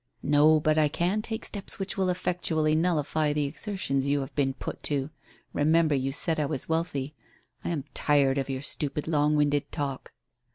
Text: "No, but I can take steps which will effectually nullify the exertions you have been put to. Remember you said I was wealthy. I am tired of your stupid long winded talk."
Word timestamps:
"No, 0.23 0.59
but 0.59 0.79
I 0.79 0.87
can 0.87 1.21
take 1.21 1.45
steps 1.45 1.77
which 1.77 1.95
will 1.95 2.09
effectually 2.09 2.73
nullify 2.73 3.33
the 3.33 3.45
exertions 3.45 4.07
you 4.07 4.21
have 4.21 4.33
been 4.33 4.55
put 4.55 4.81
to. 4.85 5.11
Remember 5.53 5.93
you 5.93 6.11
said 6.11 6.39
I 6.39 6.47
was 6.47 6.67
wealthy. 6.67 7.13
I 7.63 7.69
am 7.69 7.83
tired 7.93 8.39
of 8.39 8.49
your 8.49 8.63
stupid 8.63 9.07
long 9.07 9.35
winded 9.35 9.71
talk." 9.71 10.11